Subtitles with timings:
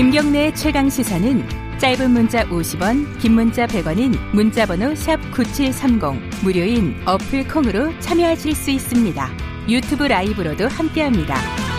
[0.00, 7.92] 김경래의 최강 시사는 짧은 문자 50원, 긴 문자 100원인 문자번호 샵 9730 무료인 어플 콩으로
[8.00, 9.28] 참여하실 수 있습니다.
[9.68, 11.69] 유튜브 라이브로도 함께합니다.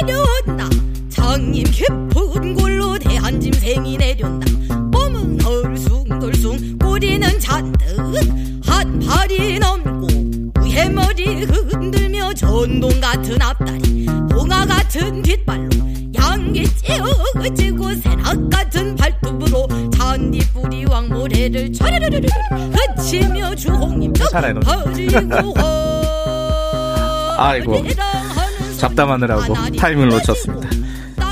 [0.00, 0.68] 내려온다.
[1.10, 4.46] 장님 깊은 골로 대한 짐승이 내려온다.
[4.92, 7.84] 봄은 덜숭덜숭 꼬리는 잔뜩.
[8.66, 10.06] 한 팔이 넘고
[10.62, 15.68] 위에 머리 흔들며 전동 같은 앞다리 봉화 같은 뒷발로
[16.16, 22.26] 양기 찌어지고 새낙 같은 발톱으로 잔디뿌리 왕모래를 촤르르르르
[22.72, 25.54] 흐치며 괜찮아요, 버리고
[27.36, 27.84] 아이고,
[28.84, 30.68] 잡담하느라고 타이밍을 놓쳤습니다.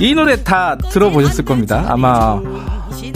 [0.00, 1.84] 이 노래 다 들어보셨을 겁니다.
[1.88, 2.40] 아마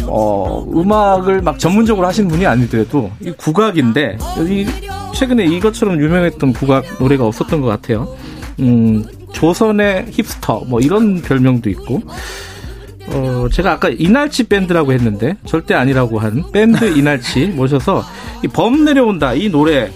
[0.04, 4.66] 어, 음악을 막 전문적으로 하시는 분이 아니더라도 이 국악인데 여기
[5.14, 8.14] 최근에 이것처럼 유명했던 국악 노래가 없었던 것 같아요.
[8.60, 12.02] 음, 조선의 힙스터 뭐 이런 별명도 있고
[13.08, 18.04] 어, 제가 아까 이날치 밴드라고 했는데 절대 아니라고 한 밴드 이날치 모셔서
[18.44, 19.90] 이범 내려온다 이 노래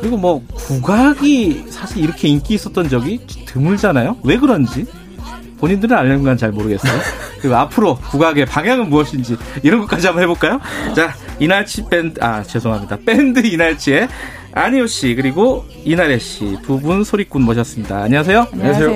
[0.00, 4.18] 그리고 뭐 국악이 사실 이렇게 인기 있었던 적이 드물잖아요.
[4.22, 4.86] 왜 그런지
[5.58, 6.92] 본인들은 알는 건 잘 모르겠어요.
[7.40, 10.60] 그리고 앞으로 국악의 방향은 무엇인지 이런 것까지 한번 해볼까요?
[10.94, 14.08] 자 이날치 밴드 아 죄송합니다 밴드 이날치의
[14.52, 18.02] 안희호 씨 그리고 이나래 씨 두 분 소리꾼 모셨습니다.
[18.02, 18.46] 안녕하세요.
[18.52, 18.90] 안녕하세요.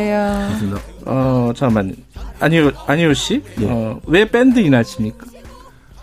[1.06, 1.95] 어 잠깐만
[2.41, 5.27] 안희호 안희호 씨, 어, 왜 밴드 이날치입니까?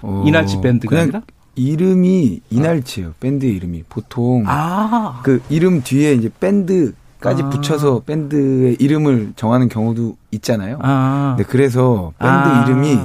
[0.02, 1.22] 어, 이날치 밴드가 그냥 아니라?
[1.60, 3.14] 이름이 이날치예요.
[3.20, 7.50] 밴드 이름이 보통 아 그 이름 뒤에 이제 밴드까지 아.
[7.50, 10.80] 붙여서 밴드의 이름을 정하는 경우도 있잖아요.
[10.82, 11.36] 아.
[11.38, 12.64] 네, 그래서 밴드 아.
[12.66, 12.98] 이름이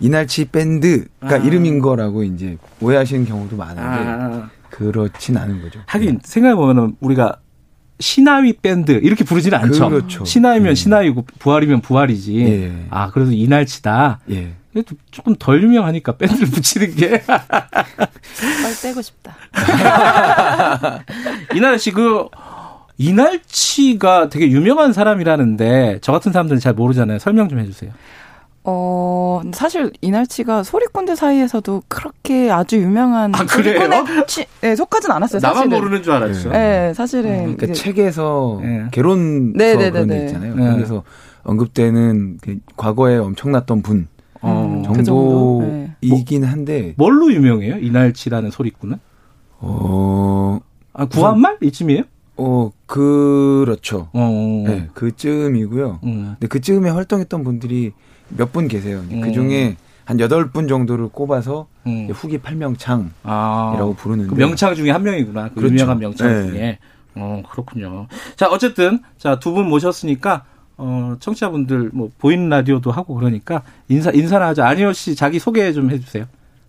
[0.00, 1.36] 이날치 밴드가 아.
[1.36, 4.50] 이름인 거라고 이제 오해하시는 경우도 많은데 아.
[4.70, 5.80] 그렇진 않은 거죠.
[5.86, 7.36] 하긴 생각해 보면 우리가
[8.00, 9.88] 시나위 밴드 이렇게 부르지는 않죠.
[9.88, 10.24] 그렇죠.
[10.24, 10.74] 시나위면 예.
[10.74, 12.36] 시나위고 부활이면 부활이지.
[12.40, 12.72] 예.
[12.90, 14.20] 아 그래서 이날치다.
[14.30, 14.52] 예.
[14.72, 19.36] 그래도 조금 덜 유명하니까 밴드를 붙이는 게 빨리 떼고 싶다.
[21.54, 22.28] 이날 씨 그
[22.98, 27.18] 이날치가 되게 유명한 사람이라는데 저 같은 사람들은 잘 모르잖아요.
[27.20, 27.92] 설명 좀 해주세요.
[28.70, 33.78] 어, 사실 이날치가 소리꾼들 사이에서도 그렇게 아주 유명한 아, 그래요?
[33.80, 35.40] 소리꾼에 치, 네, 속하진 않았어요.
[35.40, 35.78] 나만 사실은.
[35.78, 36.50] 모르는 줄 알았죠.
[36.50, 38.86] 네, 사실은 그러니까 이제 책에서 예.
[38.90, 40.26] 개론 네, 서 네, 그런 네, 게 네.
[40.26, 40.54] 있잖아요.
[40.54, 40.70] 네.
[40.72, 41.02] 거기서
[41.44, 44.06] 언급되는 그 과거에 엄청났던 분
[44.42, 45.62] 어, 그 정도?
[45.62, 45.90] 네.
[46.02, 47.78] 정도이긴 한데 뭘로 유명해요?
[47.78, 48.98] 이날치라는 소리꾼은?
[49.60, 50.60] 어,
[50.92, 52.02] 아 구한말 이쯤이에요?
[52.36, 54.08] 어 그렇죠.
[54.12, 54.64] 어.
[54.66, 56.00] 네, 그쯤이고요.
[56.04, 56.34] 음.
[56.38, 57.92] 근데 그쯤에 활동했던 분들이
[58.30, 59.02] 몇 분 계세요.
[59.10, 59.20] 음.
[59.20, 62.08] 그 중에 한 여덟 분 정도를 꼽아서 음.
[62.12, 63.94] 후기 팔명창이라고 아.
[63.96, 65.48] 부르는데 그 명창 중에 한 명이구나.
[65.50, 65.74] 그 그렇죠.
[65.74, 66.46] 유명한 명창 네.
[66.50, 66.78] 중에.
[67.14, 68.06] 어, 그렇군요.
[68.36, 70.44] 자, 어쨌든, 자, 두 분 모셨으니까,
[70.76, 74.66] 어, 청취자분들, 뭐, 보이는 라디오도 하고 그러니까, 인사, 인사나 하자.
[74.68, 76.26] 안희호 씨 자기 소개 좀 해주세요.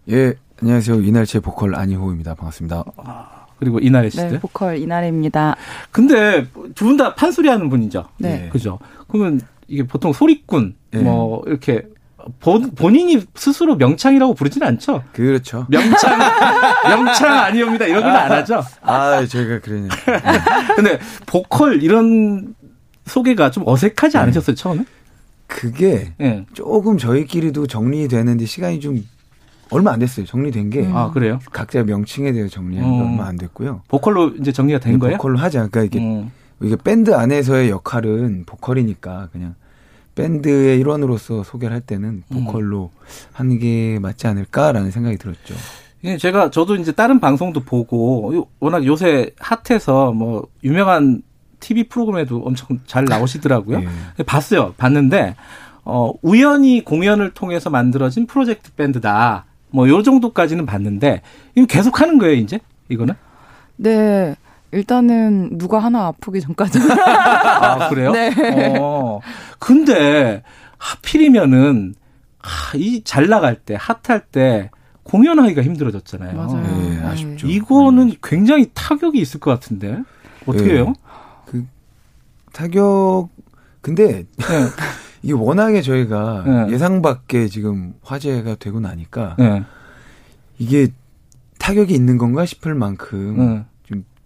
[0.10, 2.34] 예 안녕하세요 이날치 보컬 안희호입니다.
[2.34, 2.84] 반갑습니다.
[3.60, 4.32] 그리고 이나래 씨들.
[4.32, 5.56] 네, 보컬 이나래입니다.
[5.92, 8.06] 근데, 두 분 다 판소리 하는 분이죠.
[8.18, 8.46] 네.
[8.46, 8.50] 예.
[8.50, 8.80] 그죠?
[9.08, 10.98] 그러면, 이게 보통 소리꾼, 예.
[10.98, 11.84] 뭐, 이렇게,
[12.40, 15.04] 본, 본인이 스스로 명창이라고 부르지는 않죠?
[15.14, 15.66] 그렇죠.
[15.70, 16.20] 명창,
[16.90, 17.86] 명창 아니옵니다.
[17.86, 18.62] 이러기는 안 하죠?
[18.82, 19.90] 아 저희가 그러네요.
[20.76, 22.56] 근데, 보컬 이런
[23.06, 24.24] 소개가 좀 어색하지 네.
[24.24, 24.86] 않으셨어요, 처음에?
[25.48, 26.46] 그게 예.
[26.54, 29.04] 조금 저희끼리도 정리되는데 시간이 좀
[29.72, 30.26] 얼마 안 됐어요.
[30.26, 31.40] 정리된 게 아, 그래요?
[31.52, 33.04] 각자 명칭에 대해 정리한 게 어.
[33.06, 33.82] 얼마 안 됐고요.
[33.88, 35.18] 보컬로 이제 정리가 된 거예요?
[35.18, 35.68] 보컬로 하자.
[35.68, 36.32] 그러니까 이게 음.
[36.62, 39.56] 이게 밴드 안에서의 역할은 보컬이니까 그냥
[40.16, 42.46] 밴드의 일원으로서 소개를 할 때는 음.
[42.46, 42.92] 보컬로
[43.32, 45.56] 하는 게 맞지 않을까라는 생각이 들었죠.
[46.04, 51.22] 예, 제가 저도 이제 다른 방송도 보고 워낙 요새 핫해서 뭐 유명한
[51.60, 53.82] TV 프로그램에도 엄청 잘 나오시더라고요.
[54.20, 54.24] 예.
[54.24, 54.74] 봤어요.
[54.78, 55.36] 봤는데
[55.84, 59.46] 어 우연히 공연을 통해서 만들어진 프로젝트 밴드다.
[59.72, 61.22] 뭐 요 정도까지는 봤는데
[61.56, 62.60] 이거 계속 하는 거예요, 이제?
[62.90, 63.14] 이거는?
[63.76, 64.36] 네.
[64.72, 66.80] 일단은 누가 하나 아프기 전까지.
[66.80, 68.12] 아, 그래요?
[68.14, 68.78] 네.
[68.80, 69.20] 어.
[69.58, 70.44] 근데
[70.78, 71.96] 하필이면은
[72.42, 74.70] 아, 이잘 나갈 때, 핫할 때
[75.04, 76.36] 공연하기가 힘들어졌잖아요.
[76.38, 76.84] 맞아요.
[76.84, 77.04] 예, 네.
[77.04, 77.48] 아쉽죠.
[77.48, 80.04] 이거는 굉장히 타격이 있을 것 같은데
[80.46, 80.76] 어떻게 예.
[80.76, 80.94] 해요?
[81.46, 81.66] 그
[82.54, 83.30] 타격
[83.82, 84.26] 근데 네.
[85.24, 86.74] 이게 워낙에 저희가 네.
[86.74, 89.64] 예상 밖에 지금 화제가 되고 나니까 네.
[90.60, 90.88] 이게
[91.58, 93.46] 타격이 있는 건가 싶을 만큼 네.
[93.46, 93.66] 좀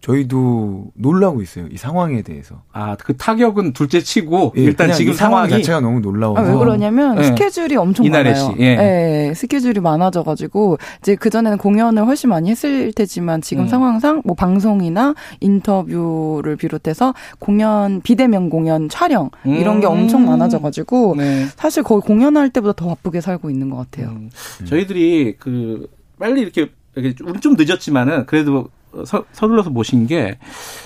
[0.04, 1.66] 저희도 놀라고 있어요.
[1.72, 2.62] 이 상황에 대해서.
[2.74, 6.42] 아, 그 타격은 둘째 치고 예, 일단 그냥 지금 이 상황 상황이 자체가 너무 놀라워서.
[6.42, 7.24] 아, 왜 그러냐면 네.
[7.24, 8.54] 스케줄이 엄청 이날의 많아요.
[8.54, 9.30] 씨, 예.
[9.30, 13.68] 예, 스케줄이 많아져 가지고 이제 그 전에는 공연을 훨씬 많이 했을 테지만 지금 음.
[13.70, 19.94] 상황상 뭐 방송이나 인터뷰를 비롯해서 공연 비대면 공연 촬영 이런 게 음.
[19.94, 21.46] 엄청 많아져 가지고 네.
[21.56, 24.10] 사실 거의 공연할 때보다 더 바쁘게 살고 있는 것 같아요.
[24.10, 24.30] 음,
[24.66, 25.88] 저희들이 그
[26.20, 28.68] 빨리 이렇게, 이렇게 좀- 좀 늦었지만은 그래도
[29.06, 30.38] 서, 서둘러서 모신 게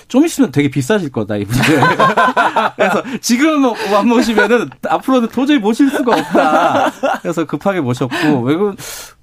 [0.08, 1.62] 좀 있으면 되게 비싸질 거다 이분들.
[2.76, 6.90] 그래서 지금 뭐안 모시면은 앞으로는 도저히 모실 수가 없다.
[7.20, 8.74] 그래서 급하게 모셨고 왜그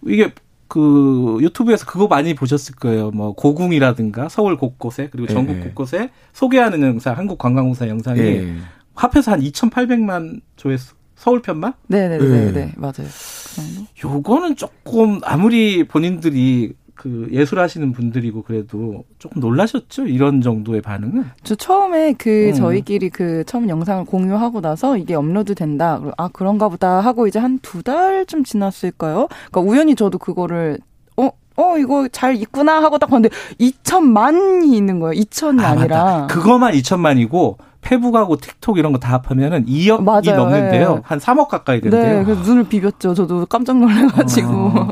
[0.07, 0.31] 이게
[0.67, 3.11] 그 유튜브에서 그거 많이 보셨을 거예요.
[3.11, 5.63] 뭐 고궁이라든가 서울 곳곳에 그리고 전국 예, 예.
[5.63, 8.55] 곳곳에 소개하는 영상, 한국 관광공사 영상이 예.
[8.93, 10.93] 합해서 한 2,800만 조회수.
[11.15, 11.73] 서울 편만?
[11.87, 12.51] 네네네 예.
[12.51, 12.93] 네, 맞아요.
[12.97, 13.87] 그 정도?
[14.03, 20.07] 요거는 조금 아무리 본인들이 그 예술하시는 분들이고 그래도 조금 놀라셨죠?
[20.07, 21.25] 이런 정도의 반응은?
[21.43, 22.53] 저 처음에 그 음.
[22.53, 26.01] 저희끼리 그 처음 영상을 공유하고 나서 이게 업로드 된다.
[26.17, 29.27] 아 그런가 보다 하고 이제 한 두 달쯤 지났을까요?
[29.51, 30.77] 그러니까 우연히 저도 그거를
[31.17, 35.19] 어, 어 이거 잘 있구나 하고 딱 봤는데 2천만이 있는 거예요.
[35.21, 36.27] 2천이 아, 니라.
[36.29, 40.37] 그거만 2천만이고 페북하고 틱톡 이런 거 다 합하면은 2억이 맞아요.
[40.37, 40.95] 넘는데요.
[40.97, 41.01] 예.
[41.03, 42.19] 한 3억 가까이 된대요.
[42.19, 43.13] 네, 그래서 눈을 비볐죠.
[43.13, 44.91] 저도 깜짝 놀라가지고 어.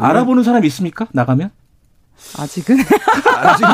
[0.00, 1.06] 알아보는 사람 있습니까?
[1.12, 1.50] 나가면?
[2.38, 2.76] 아직은
[3.38, 3.64] 아직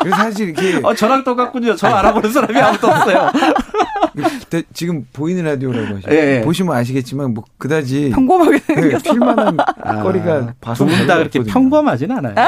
[0.00, 1.76] 그래서 사실 이렇게 어, 저랑 똑같군요.
[1.76, 3.30] 저 알아보는 사람이 아무도 없어요.
[4.48, 6.10] 대- 지금 보이는 라디오라고 하시죠.
[6.12, 6.40] 예, 예.
[6.40, 9.12] 보시면 아시겠지만 뭐 그다지 평범하게 네, 생겼어.
[9.12, 9.56] 필만한
[10.02, 11.42] 거리가 봐서 두분 다 그렇게.
[11.42, 12.34] 평범하진 않아요.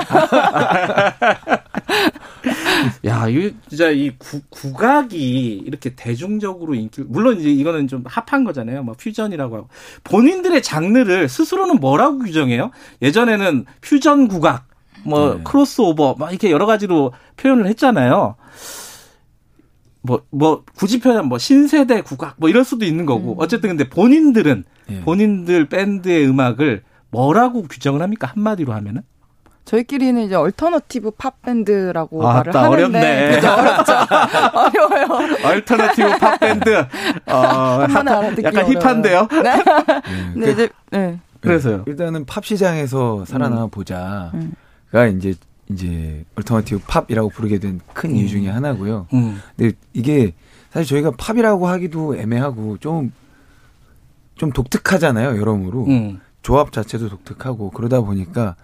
[3.05, 8.83] 야, 이 진짜 이 구, 국악이 이렇게 대중적으로 인기 물론 이제 이거는 좀 합한 거잖아요.
[8.83, 9.69] 뭐 퓨전이라고 하고
[10.05, 12.71] 본인들의 장르를 스스로는 뭐라고 규정해요?
[13.03, 14.69] 예전에는 퓨전 국악,
[15.05, 15.41] 뭐 네.
[15.45, 18.37] 크로스오버, 막 이렇게 여러 가지로 표현을 했잖아요.
[20.03, 23.35] 뭐, 뭐, 굳이 표현하면 뭐, 신세대 국악, 뭐, 이럴 수도 있는 거고.
[23.39, 25.01] 어쨌든 근데 본인들은, 예.
[25.01, 28.31] 본인들 밴드의 음악을 뭐라고 규정을 합니까?
[28.33, 29.03] 한마디로 하면은?
[29.67, 32.55] 저희끼리는 이제 alternative 팝 밴드라고 아, 말을.
[32.55, 33.35] 하는데 어렵네.
[33.35, 33.49] 그죠?
[33.53, 33.93] 어렵죠.
[34.55, 35.37] 어려워요.
[35.45, 36.71] alternative 팝 밴드.
[37.27, 38.79] 어, 한 알아듣기 약간 어려워요.
[38.79, 39.29] 힙한데요?
[39.43, 39.51] 네.
[39.51, 41.19] 예, 근데 그- 이제 네.
[41.41, 41.83] 그래서요.
[41.87, 44.55] 일단은 팝 시장에서 살아남아 보자가 음.
[45.19, 45.35] 이제
[45.69, 49.09] 이제 alternative 팝이라고 부르게 된 큰 이유 중에 하나고요.
[49.15, 49.43] 음.
[49.57, 50.33] 근데 이게
[50.71, 53.11] 사실 저희가 팝이라고 하기도 애매하고 좀좀
[54.55, 55.87] 독특하잖아요, 여러모로.
[55.87, 56.21] 음.
[56.43, 58.55] 조합 자체도 독특하고 그러다 보니까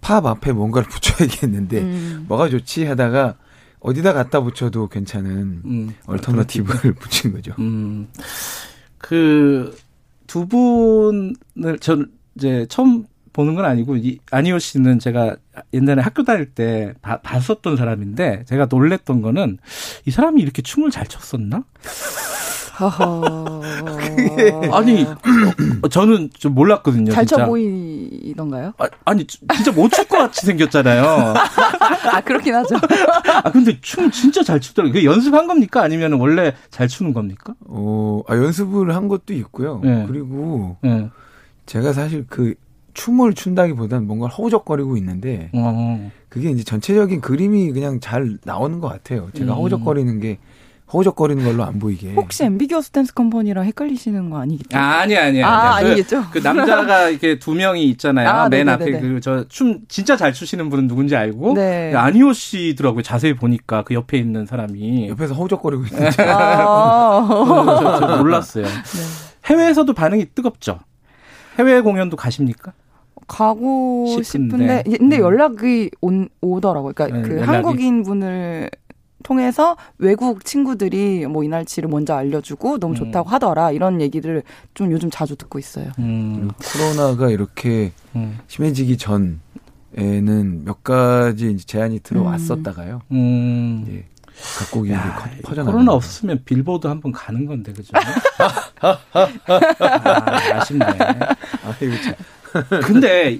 [0.00, 2.24] 팝 앞에 뭔가를 붙여야겠는데 음.
[2.28, 3.36] 뭐가 좋지 하다가
[3.80, 5.94] 어디다 갖다 붙여도 괜찮은 음.
[6.06, 7.54] 얼터너티브를 붙인 거죠.
[7.58, 8.08] 음.
[8.98, 9.76] 그,
[10.26, 15.36] 두 분을, 전 이제 처음 보는 건 아니고, 이, 아니오 씨는 제가
[15.72, 19.58] 옛날에 학교 다닐 때 봐- 봤었던 사람인데, 제가 놀랬던 거는,
[20.04, 21.64] 이 사람이 이렇게 춤을 잘 췄었나?
[22.80, 23.60] 허허.
[24.72, 25.04] 아니,
[25.82, 27.12] 어, 저는 좀 몰랐거든요.
[27.12, 27.46] 잘쳐 진짜.
[27.46, 28.72] 보이던가요?
[28.78, 31.34] 아, 아니, 진짜 못 출 것 같이 생겼잖아요.
[32.12, 32.76] 아 그렇긴 하죠.
[33.44, 34.92] 아, 근데 춤 진짜 잘 추더라고요.
[35.00, 35.82] 그 연습한 겁니까?
[35.82, 37.54] 아니면 원래 잘 추는 겁니까?
[37.66, 39.80] 어, 아, 연습을 한 것도 있고요.
[39.82, 40.04] 네.
[40.08, 41.10] 그리고 예.
[41.66, 42.54] 제가 사실 그
[42.94, 46.10] 춤을 춘다기보다는 뭔가 허우적거리고 있는데 어.
[46.28, 49.28] 그게 이제 전체적인 그림이 그냥 잘 나오는 것 같아요.
[49.34, 49.58] 제가 음.
[49.58, 50.38] 허우적거리는 게
[50.92, 52.12] 허우적거리는 걸로 안 보이게.
[52.14, 54.76] 혹시 앰비규어스 댄스 컴퍼니랑 헷갈리시는 거 아니겠죠?
[54.76, 55.86] 아, 아니, 아니, 아, 아니.
[55.88, 56.22] 아니겠죠?
[56.32, 58.28] 그, 그 남자가 이렇게 두 명이 있잖아요.
[58.28, 58.72] 아, 맨 네네네네.
[58.96, 61.54] 앞에 그 저 춤 진짜 잘 추시는 분은 누군지 알고.
[61.54, 61.94] 네.
[61.94, 63.02] 아니오 씨더라고요.
[63.02, 65.08] 자세히 보니까 그 옆에 있는 사람이.
[65.10, 67.26] 옆에서 허우적거리고 있는데 아.
[67.28, 68.64] 저, 저 놀랐어요.
[68.64, 68.70] 네.
[69.46, 70.80] 해외에서도 반응이 뜨겁죠.
[71.58, 72.72] 해외 공연도 가십니까?
[73.26, 74.82] 가고 싶은데.
[74.82, 75.20] 싶은데, 근데 음.
[75.22, 76.92] 연락이 온, 오더라고요.
[76.94, 77.50] 그러니까 네, 그 연락이.
[77.52, 78.70] 한국인 분을
[79.22, 82.96] 통해서 외국 친구들이 뭐 이날치를 먼저 알려주고 너무 음.
[82.96, 84.42] 좋다고 하더라 이런 얘기를
[84.74, 85.90] 좀 요즘 자주 듣고 있어요.
[85.98, 86.50] 음.
[86.64, 88.38] 코로나가 이렇게 음.
[88.48, 93.02] 심해지기 전에는 몇 가지 이제 제안이 들어왔었다가요.
[93.12, 93.84] 음.
[93.86, 94.04] 이제
[94.58, 95.72] 각국이 야, 퍼져나가.
[95.72, 97.92] 코로나 없으면 빌보드 한번 가는 건데 그죠?
[98.80, 98.98] 아,
[100.54, 100.86] 아쉽네.
[100.86, 102.80] 아이고 참.
[102.82, 103.38] 근데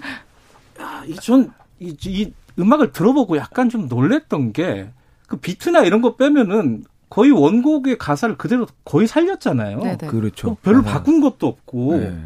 [1.06, 1.48] 이전이
[1.80, 4.90] 이 음악을 들어보고 약간 좀 놀랬던 게
[5.30, 9.78] 그 비트나 이런 거 빼면은 거의 원곡의 가사를 그대로 거의 살렸잖아요.
[9.78, 10.08] 네네.
[10.08, 10.50] 그렇죠.
[10.50, 10.94] 어, 별로 맞아요.
[10.98, 11.96] 바꾼 것도 없고.
[11.98, 12.18] 네.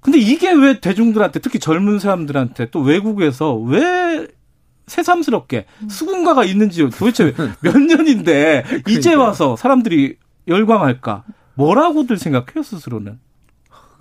[0.00, 4.28] 근데 이게 왜 대중들한테 특히 젊은 사람들한테 또 외국에서 왜
[4.86, 9.14] 새삼스럽게 수군가가 있는지 도대체 몇 년인데 이제.
[9.14, 11.24] 와서 사람들이 열광할까?
[11.54, 13.18] 뭐라고들 생각해요 스스로는?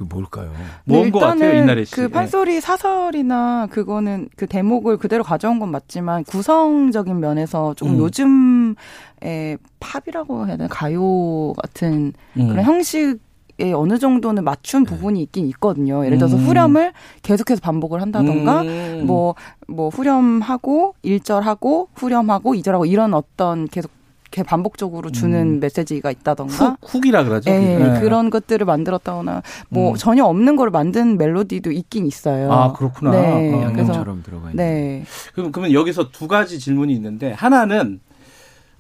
[0.02, 0.52] 그 뭘까요?
[0.86, 1.96] 뭔 네, 것 같아요, 일단은 이나래 씨.
[1.96, 8.00] 그 판소리 사설이나 그거는 그 대목을 그대로 가져온 건 맞지만 구성적인 면에서 조금 음.
[8.00, 12.50] 요즘의 팝이라고 해야 되나 가요 같은 음.
[12.50, 13.20] 그런 형식
[13.60, 16.04] 에 어느 정도는 맞춘 부분이 있긴 있거든요.
[16.04, 16.46] 예를 들어서 음.
[16.46, 19.04] 후렴을 계속해서 반복을 한다던가 음.
[19.06, 19.36] 뭐,
[19.68, 23.92] 뭐, 후렴하고, 1절하고, 후렴하고, 2절하고, 이런 어떤 계속
[24.32, 25.60] 이렇게 반복적으로 주는 음.
[25.60, 26.78] 메시지가 있다던가.
[26.82, 27.52] 훅, 훅이라 그러죠.
[27.52, 28.00] 예, 네.
[28.00, 29.96] 그런 것들을 만들었다거나, 뭐, 음.
[29.96, 32.50] 전혀 없는 걸 만든 멜로디도 있긴 있어요.
[32.52, 33.12] 아, 그렇구나.
[33.12, 33.54] 네.
[33.54, 33.72] 어.
[33.74, 34.64] 그래서, 양념처럼 들어가 있는.
[34.64, 35.04] 네.
[35.34, 38.00] 그럼, 그러면 여기서 두 가지 질문이 있는데, 하나는,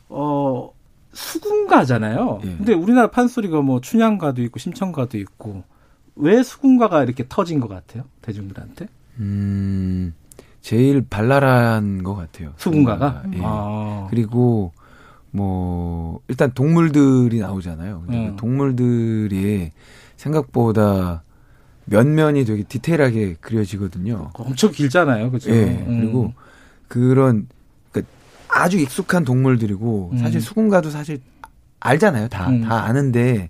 [0.08, 0.72] 어,
[1.12, 2.40] 수군가잖아요.
[2.46, 2.56] 예.
[2.56, 5.64] 근데 우리나라 판소리가 뭐 춘향가도 있고 심청가도 있고,
[6.16, 8.04] 왜 수군가가 이렇게 터진 것 같아요?
[8.22, 8.88] 대중들한테?
[9.20, 10.14] 음,
[10.62, 12.54] 제일 발랄한 것 같아요.
[12.56, 13.24] 수군가가?
[13.34, 13.40] 예.
[13.44, 14.08] 아.
[14.10, 14.72] 그리고
[15.32, 18.04] 뭐 일단 동물들이 나오잖아요.
[18.10, 18.32] 음.
[18.32, 19.72] 그 동물들이
[20.18, 21.24] 생각보다
[21.86, 24.32] 면면이 되게 디테일하게 그려지거든요.
[24.34, 25.32] 엄청 길잖아요.
[25.32, 25.52] 그죠?
[25.52, 25.64] 예.
[25.88, 26.00] 음.
[26.00, 26.34] 그리고
[26.88, 27.48] 그런
[27.92, 28.14] 그러니까
[28.50, 30.18] 아주 익숙한 동물들이고 음.
[30.18, 31.22] 사실 수군가도 사실
[31.80, 32.28] 알잖아요.
[32.28, 32.72] 다다 음.
[32.72, 33.50] 아는데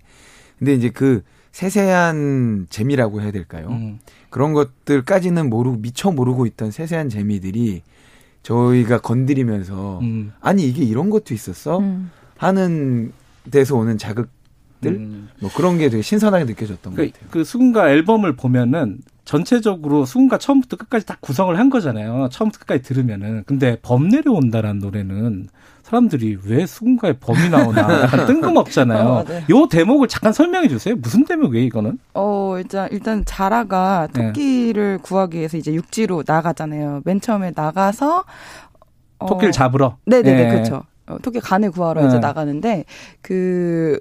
[0.59, 3.67] 근데 이제 그 세세한 재미라고 해야 될까요?
[3.69, 3.99] 음.
[4.29, 7.81] 그런 것들까지는 모르고 미처 모르고 있던 세세한 재미들이
[8.43, 10.33] 저희가 건드리면서 음.
[10.41, 12.11] 아니 이게 이런 것도 있었어 음.
[12.37, 13.11] 하는
[13.49, 14.29] 데서 오는 자극들
[14.85, 15.29] 음.
[15.39, 17.29] 뭐 그런 게 되게 신선하게 느껴졌던 그, 것 같아요.
[17.31, 22.29] 그 수군가 앨범을 보면은 전체적으로 수군가 처음부터 끝까지 다 구성을 한 거잖아요.
[22.31, 23.43] 처음부터 끝까지 들으면은.
[23.45, 25.47] 근데 범 내려온다라는 노래는
[25.95, 29.03] 사람들이 왜 수군가에 범이 나오나 뜬금없잖아요.
[29.03, 29.41] 어, 맞아요.
[29.49, 30.95] 요 대목을 잠깐 설명해 주세요.
[30.95, 31.99] 무슨 대목이에요, 이거는?
[32.13, 34.27] 어, 일단, 일단, 자라가 네.
[34.27, 37.01] 토끼를 구하기 위해서 이제 육지로 나가잖아요.
[37.03, 38.23] 맨 처음에 나가서,
[39.19, 39.97] 어, 토끼를 잡으러.
[40.05, 40.49] 네네네, 예.
[40.49, 40.83] 그렇죠.
[41.07, 42.07] 어, 토끼 간을 구하러 네.
[42.07, 42.85] 이제 나가는데
[43.21, 43.99] 그.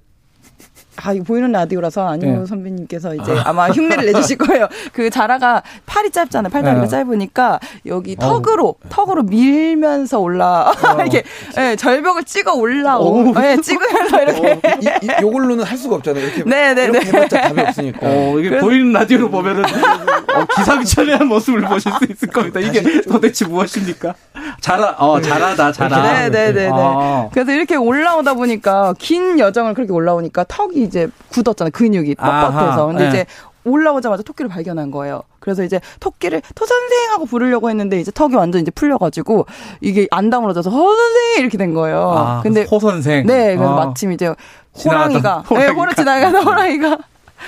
[1.03, 2.47] 아, 이거 보이는 라디오라서 안효 네.
[2.47, 4.69] 선배님께서 이제 아 마 흉내를 내주실 거예요.
[4.93, 6.51] 그 자라가 팔이 짧잖아요.
[6.51, 6.89] 팔다리가 네.
[6.89, 8.17] 짧으니까 여기.
[8.17, 11.23] 턱으로, 턱으로 밀면서 올라, 이렇게,
[11.59, 14.61] 예, 절벽을 찍어 올라오, 예, 찍으면서 이렇게.
[14.81, 16.25] 이, 이, 요걸로는 할 수가 없잖아요.
[16.25, 16.85] 이렇게 네네네.
[16.99, 17.99] 이렇게 해봤자 답이 없으니까.
[18.03, 22.61] 어, 이게 그래서- 보이는 라디오로 보면은 어, 기상천외한 모습을 보실 수 있을 겁니다.
[22.61, 24.15] 이게 도대체 무엇입니까?
[24.61, 26.03] 자라, 어, 자라다, 자라.
[26.03, 26.71] 네네네네.
[26.73, 27.29] 아.
[27.33, 31.71] 그래서 이렇게 올라오다 보니까 긴 여정을 그렇게 올라오니까 턱이 이제 굳었잖아요.
[31.73, 32.87] 근육이 뻣뻣해서.
[32.89, 33.09] 근데 네.
[33.09, 33.27] 이제
[33.65, 35.23] 올라오자마자 토끼를 발견한 거예요.
[35.39, 39.47] 그래서 이제 토끼를 토선생 하고 부르려고 했는데 이제 턱이 완전 이제 풀려가지고
[39.83, 42.11] 이게 안 다물어져서 허선생 이렇게 된 거예요.
[42.17, 43.27] 아, 근데 호 선생.
[43.27, 43.85] 네, 그래서 아.
[43.87, 44.33] 마침 이제
[44.75, 45.73] 지나가던 호랑이가, 네, 호랑이가.
[45.81, 46.99] 호를 지나가는 호랑이가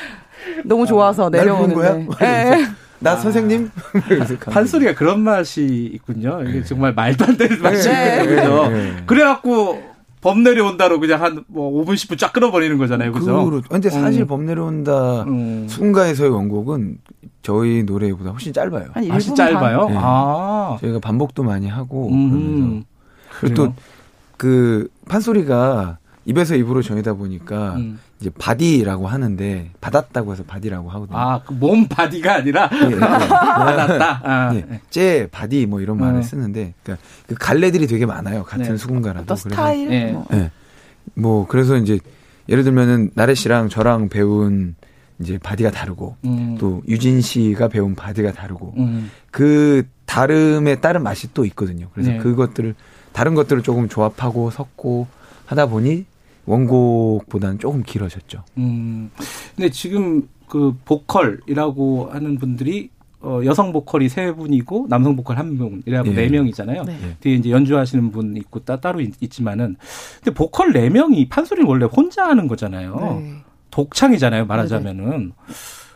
[0.64, 2.06] 너무 좋아서 날 부른 내려오는데.
[2.14, 2.18] 거야?
[2.21, 2.66] 네.
[3.02, 3.71] 나 선생님?
[4.06, 6.42] 이러면서 가는 판소리가 그런 맛이 있군요.
[6.47, 8.23] 이게 정말 말도 안 되는 맛이 네.
[8.23, 8.37] 있거든요.
[8.42, 8.68] 그죠?
[8.71, 8.97] 네.
[9.06, 13.12] 그래갖고 범 내려온다로 그냥 한 뭐 5분 10분 쫙 끊어버리는 거잖아요.
[13.12, 13.44] 그죠?
[13.44, 13.68] 그렇죠.
[13.68, 14.26] 근데 사실 음.
[14.28, 15.66] 범 내려온다 음.
[15.69, 16.99] 수궁가에서의 원곡은
[17.42, 18.90] 저희 노래보다 훨씬 짧아요.
[18.92, 19.88] 한 맛이 1분 짧아요?
[19.88, 19.94] 네.
[19.99, 20.76] 아.
[20.80, 22.85] 저희가 반복도 많이 하고 그러면서 음.
[23.40, 23.75] 그리고 또
[24.38, 27.99] 그 판소리가 입에서 입으로 전이다 보니까 음.
[28.21, 31.19] 이제 바디라고 하는데 받았다고 해서 바디라고 하거든요.
[31.19, 32.99] 아, 그 몸 body가 아니라 예, 예.
[32.99, 34.21] 받았다.
[34.23, 34.55] 아.
[34.55, 36.23] 예, 째 바디 뭐 이런 말을 네.
[36.23, 38.45] 쓰는데 그러니까 그 갈래들이 되게 많아요.
[38.45, 38.76] 같은 네.
[38.76, 39.26] 수궁가라도.
[39.26, 39.88] 그래서 스타일?
[39.88, 40.12] 네.
[40.12, 40.26] 뭐.
[40.33, 40.50] 예.
[41.14, 41.99] 뭐 그래서 이제
[42.49, 44.76] 예를 들면은 나래 씨랑 저랑 배운
[45.21, 46.57] 이제 바디가 다르고 음.
[46.59, 49.11] 또 유진 씨가 배운 바디가 다르고 음.
[49.31, 51.88] 그 다름에 따른 맛이 또 있거든요.
[51.93, 52.19] 그래서 네.
[52.19, 52.75] 그것들을
[53.12, 55.07] 다른 것들을 조금 조합하고 섞고
[55.47, 56.07] 하다 보니
[56.47, 58.45] 원곡보다는 조금 길어졌죠.
[58.59, 59.11] 음.
[59.55, 66.09] 근데 지금 그 보컬이라고 하는 분들이 어, 여성 보컬이 세 분이고 남성 보컬 한 명이라고
[66.09, 66.13] 예.
[66.13, 66.83] 네 명이잖아요.
[66.85, 66.99] 네.
[67.21, 69.77] 뒤에 이제 연주하시는 분 있고 따, 따로 있, 있지만은
[70.17, 73.21] 근데 보컬 네 명이 판소리는 원래 혼자 하는 거잖아요.
[73.23, 73.35] 네.
[73.71, 75.33] 독창이잖아요, 말하자면은.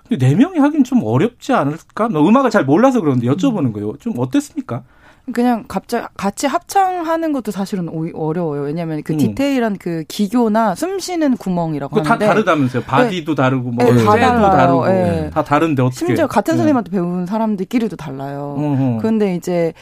[0.09, 2.09] 근데 네 명이 하긴 좀 어렵지 않을까?
[2.09, 3.97] 나 음악을 잘 몰라서 그러는데 여쭤보는 거예요.
[3.99, 4.85] 좀 어땠습니까?
[5.33, 8.63] 그냥 갑자기 같이 합창하는 것도 사실은 어려워요.
[8.63, 9.19] 왜냐하면 그 음.
[9.19, 12.83] 디테일한 그 기교나 숨 쉬는 구멍이라고 그거 다 하는데 다르다면서요.
[12.85, 14.51] 바디도 다르고 뭐 네, 다 쇠도 달라요.
[14.53, 15.31] 다르고 예.
[15.33, 16.07] 다 다른데 어떻게?
[16.07, 16.59] 심지어 같은 네.
[16.59, 18.55] 선생님한테 배운 사람들끼리도 달라요.
[18.57, 18.99] 어허.
[19.03, 19.73] 근데 이제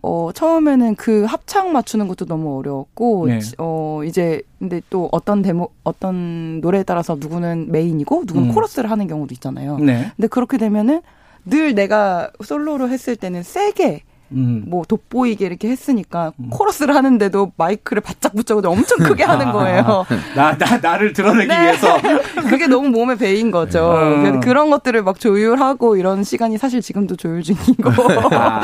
[0.00, 3.40] 어 처음에는 그 합창 맞추는 것도 너무 어려웠고 네.
[3.58, 8.54] 어 이제 근데 또 어떤 데모 어떤 노래에 따라서 누구는 메인이고 누구는 음.
[8.54, 9.78] 코러스를 하는 경우도 있잖아요.
[9.78, 10.12] 네.
[10.14, 11.02] 근데 그렇게 되면은
[11.46, 14.02] 늘 내가 솔로로 했을 때는 세게
[14.34, 14.64] 음.
[14.66, 20.04] 뭐 돋보이게 이렇게 했으니까 코러스를 하는데도 마이크를 바짝 붙잡고 엄청 크게 하는 거예요.
[20.34, 21.60] 나, 나, 나를 드러내기 네.
[21.60, 21.96] 위해서.
[22.48, 23.92] 그게 너무 몸에 배인 거죠.
[23.92, 24.22] 음.
[24.22, 27.90] 그래서 그런 것들을 막 조율하고 이런 시간이 사실 지금도 조율 중이고.
[28.32, 28.60] 아.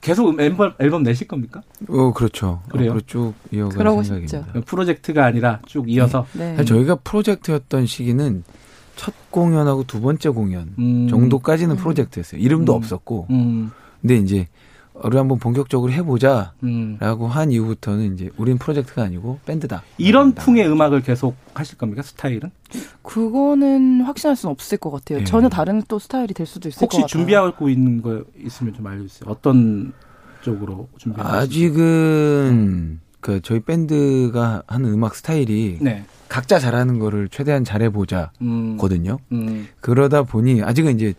[0.00, 1.62] 계속 음, 앨범, 앨범 내실 겁니까?
[1.88, 2.60] 어 그렇죠.
[2.68, 2.90] 그래요?
[2.90, 4.38] 앞으로 쭉 이어갈 그러고 생각입니다.
[4.44, 4.60] 싶죠.
[4.66, 6.26] 프로젝트가 아니라 쭉 이어서.
[6.34, 6.50] 네.
[6.56, 8.44] 사실 저희가 프로젝트였던 시기는
[8.96, 11.08] 첫 공연하고 두 번째 공연 음.
[11.08, 12.40] 정도까지는 프로젝트였어요.
[12.40, 12.76] 이름도 음.
[12.76, 13.26] 없었고.
[13.30, 13.70] 음.
[14.04, 14.46] 근데 이제
[15.02, 16.98] 우리 한번 본격적으로 해보자라고 음.
[17.30, 19.82] 한 이후부터는 이제 우린 프로젝트가 아니고 밴드다.
[19.96, 20.42] 이런 나간다.
[20.44, 22.02] 풍의 음악을 계속 하실 겁니까?
[22.02, 22.50] 스타일은?
[23.02, 25.20] 그거는 확신할 수는 없을 것 같아요.
[25.20, 25.24] 예.
[25.24, 27.06] 전혀 다른 또 스타일이 될 수도 있을 것 혹시 같아요.
[27.08, 29.28] 준비하고 있는 거 있으면 좀 알려주세요.
[29.30, 29.94] 어떤
[30.42, 36.04] 쪽으로 준비하고 아직은 그 저희 밴드가 하는 음악 스타일이 네.
[36.28, 38.76] 각자 잘하는 거를 최대한 잘해보자 음.
[38.76, 39.18] 거든요.
[39.32, 39.66] 음.
[39.80, 41.14] 그러다 보니 아직은 이제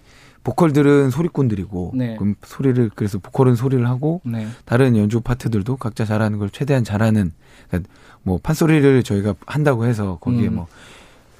[0.46, 2.16] 보컬들은 소리꾼들이고 네.
[2.18, 4.48] 그럼 소리를 그래서 보컬은 소리를 하고 네.
[4.64, 7.32] 다른 연주 파트들도 각자 잘하는 걸 최대한 잘하는
[7.68, 10.56] 그러니까 뭐 판소리를 저희가 한다고 해서 거기에 음.
[10.58, 10.68] 뭐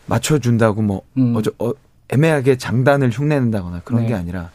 [0.08, 1.36] 맞춰준다고 뭐 음.
[1.36, 1.72] 어저 어,
[2.10, 4.08] 애매하게 장단을 흉내낸다거나 그런 네.
[4.10, 4.50] 게 아니라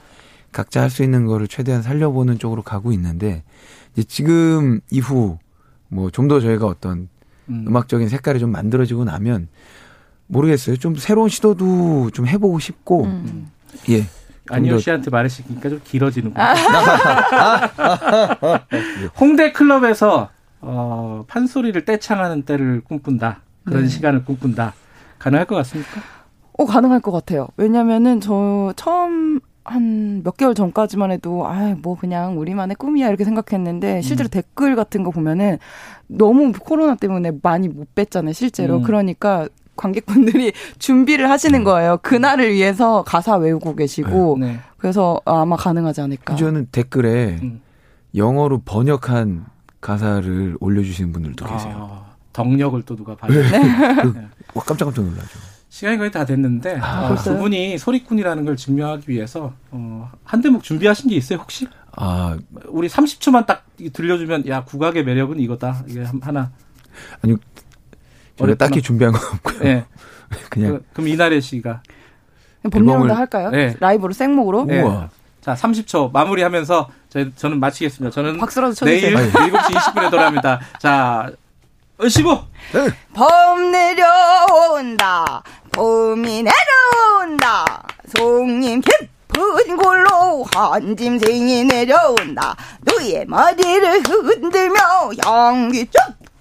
[0.52, 3.44] 각자 할 수 있는 거를 최대한 살려보는 쪽으로 가고 있는데
[3.94, 5.38] 이제 지금 이후
[5.88, 7.08] 뭐 좀 더 저희가 어떤
[7.48, 7.64] 음.
[7.68, 9.46] 음악적인 색깔이 좀 만들어지고 나면
[10.26, 10.76] 모르겠어요.
[10.76, 13.48] 좀 새로운 시도도 좀 해보고 싶고 음.
[13.90, 14.06] 예.
[14.50, 16.44] 안희호 더- 씨한테 말하시니까 좀 길어지는군요.
[19.18, 20.30] 홍대 클럽에서
[20.60, 23.40] 어, 판소리를 떼창하는 때를 꿈꾼다.
[23.64, 23.88] 그런 네.
[23.88, 24.74] 시간을 꿈꾼다.
[25.18, 26.00] 가능할 것 같습니까?
[26.58, 27.48] 어, 가능할 것 같아요.
[27.56, 34.02] 왜냐면은 저 처음 한 몇 개월 전까지만 해도 아, 뭐 그냥 우리만의 꿈이야 이렇게 생각했는데
[34.02, 34.30] 실제로 음.
[34.30, 35.58] 댓글 같은 거 보면은
[36.08, 38.78] 너무 코로나 때문에 많이 못 뵀잖아요, 실제로.
[38.78, 38.82] 음.
[38.82, 39.48] 그러니까
[40.00, 41.98] 관객분들이 준비를 하시는 거예요.
[42.02, 44.60] 그날을 위해서 가사 외우고 계시고 네.
[44.76, 46.36] 그래서 아마 가능하지 않을까.
[46.36, 47.60] 저는 댓글에 음.
[48.14, 49.46] 영어로 번역한
[49.80, 51.88] 가사를 올려주시는 분들도 계세요.
[51.90, 53.32] 아, 덕력을 또 누가 봐요.
[54.54, 55.38] 와, 깜짝깜짝 놀라죠.
[55.70, 57.36] 시간이 거의 다 됐는데 아, 어, 벌써요?
[57.36, 61.68] 두 분이 소리꾼이라는 걸 증명하기 위해서 어, 한 대목 준비하신 게 있어요 혹시?
[61.96, 62.36] 아,
[62.68, 65.84] 우리 30초만 딱 들려주면 야 국악의 매력은 이거다.
[65.88, 66.50] 이게 한- 하나.
[67.22, 67.36] 아니,
[68.40, 68.56] 저희가 어렵구나.
[68.68, 69.58] 딱히 준비한 건 없고요.
[69.60, 69.84] 네.
[70.50, 71.82] 그냥 그, 그럼 이나래 씨가
[72.70, 73.50] 본명으로 할까요?
[73.50, 73.74] 네.
[73.80, 74.64] 라이브로 생목으로?
[74.64, 74.82] 네.
[74.82, 75.08] 우와.
[75.40, 78.12] 자 30초 마무리하면서 저희, 저는 마치겠습니다.
[78.14, 79.16] 저는 박수라도 쳐주세요.
[79.16, 80.60] 내일 7시 20분에 돌아옵니다.
[80.78, 81.30] 자,
[81.96, 82.38] 얼씨구!
[83.14, 85.42] 봄 내려온다
[85.72, 87.82] 봄이 내려온다
[88.16, 94.78] 송님 깊은 골로 한 짐승이 내려온다 너의 머리를 흔들며
[95.24, 95.98] 향기 쭉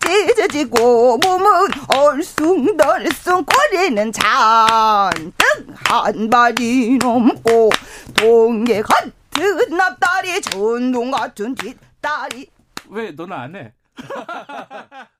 [0.09, 1.51] 찢어지고 몸은
[1.95, 5.33] 얼숭덜숭 꼬리는 잔뜩
[5.75, 7.69] 한 발이 넘고
[8.15, 12.49] 동계 같은 앞다리 전동 같은 뒷다리
[12.89, 13.73] 왜 너는 안 해?